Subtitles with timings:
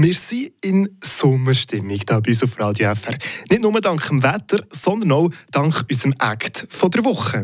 [0.00, 3.18] Wir sind in Sommerstimmung hier bei uns auf Radio FR.
[3.50, 7.42] Nicht nur dank dem Wetter, sondern auch dank unserem Act von der Woche.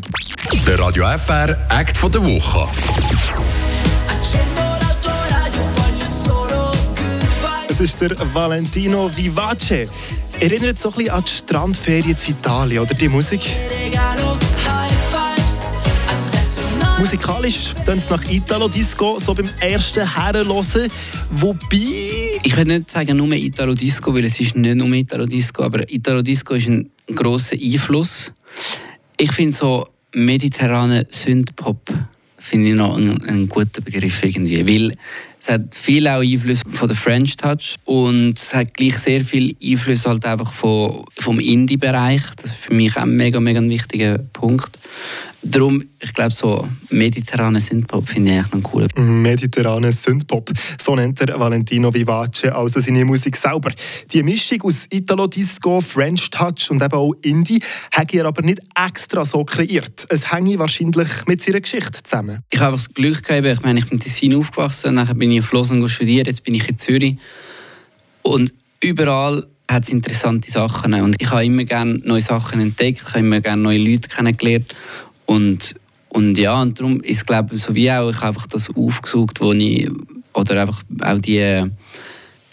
[0.65, 2.71] Der Radio FR Act von der Woche.
[7.67, 9.89] Es ist der Valentino Vivace.
[10.39, 13.41] Erinnert so ein bisschen an die Strandferien in Italien, oder die Musik?
[16.99, 20.87] Musikalisch tönt es nach Italo-Disco, so beim ersten Herrenlosen.
[21.31, 22.24] Wobei...
[22.43, 26.67] Ich würde nicht sagen nur Italo-Disco, weil es ist nicht nur Italo-Disco, aber Italo-Disco ist
[26.67, 28.31] ein grosser Einfluss.
[29.17, 31.91] Ich finde so mediterranen Synthpop
[32.45, 34.95] finde ich noch ein, ein guter Begriff irgendwie, weil
[35.41, 39.55] es hat viel auch Einfluss von der French Touch und es hat gleich sehr viel
[39.63, 42.21] Einfluss halt einfach von, vom Indie-Bereich.
[42.37, 44.77] Das ist für mich auch ein mega, mega wichtiger Punkt.
[45.47, 48.87] Darum, ich glaube, so mediterranen Synthpop finde ich eigentlich noch cool.
[48.97, 53.71] Mediterranen Synthpop, so nennt er Valentino Vivace also seine Musik selber.
[54.11, 59.23] Die Mischung aus Italo-Disco, French Touch und eben auch Indie hat er aber nicht extra
[59.23, 60.07] so kreiert.
[60.09, 62.39] Es hänge wahrscheinlich mit seiner Geschichte zusammen.
[62.49, 65.31] Ich habe einfach das Glück gehabt, ich meine, ich bin in Tessin aufgewachsen, nachher bin
[65.31, 67.17] ich auf Lausanne studiert, jetzt bin ich in Zürich.
[68.23, 68.51] Und
[68.81, 70.93] überall hat es interessante Sachen.
[70.95, 74.73] Und ich habe immer gerne neue Sachen entdeckt, ich habe immer gerne neue Leute kennengelernt.
[75.25, 75.75] Und,
[76.09, 79.89] und ja, und darum ist glaube so wie auch, ich einfach das aufgesucht, wo ich,
[80.33, 81.65] oder einfach auch die,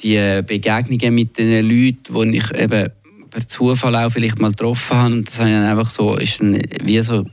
[0.03, 2.91] die Begegnungen mit den Leuten, die ich eben
[3.31, 5.14] per Zufall auch vielleicht mal getroffen habe.
[5.14, 7.25] Und das habe ich dann einfach so, ist dann wie so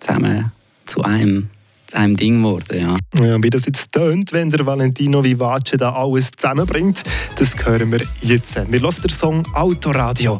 [0.00, 0.52] zusammen
[0.84, 1.48] zu einem
[1.96, 2.80] einem Ding geworden.
[2.80, 3.24] Ja.
[3.24, 7.02] Ja, wie das jetzt tönt, wenn der Valentino Vivace da alles zusammenbringt,
[7.36, 8.56] das hören wir jetzt.
[8.56, 10.38] Wir hören den Song Autoradio.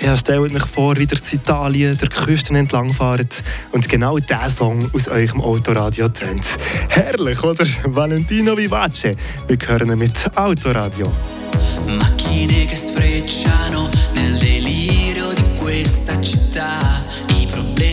[0.00, 3.42] Ja, stellt euch vor, wie ihr zu Italien der Küsten entlang fahrt
[3.72, 6.44] und genau dieser Song aus eurem Autoradio tönt.
[6.88, 7.64] Herrlich, oder?
[7.84, 9.14] Valentino Vivace.
[9.46, 11.06] Wir hören ihn mit Autoradio.
[11.86, 17.02] Macchine che sfrecciano nel delirio di questa città,
[17.40, 17.87] i problemi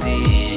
[0.00, 0.49] see.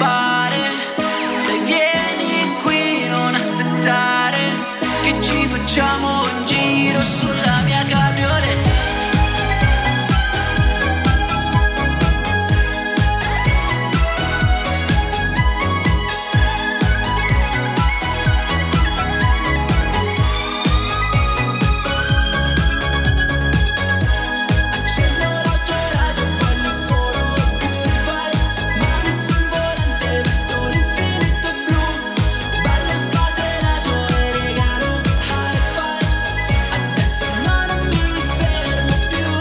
[0.00, 0.59] body